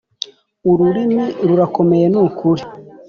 ururimi 0.71 1.25
rurakomeye, 1.47 2.05
nukuri! 2.13 2.63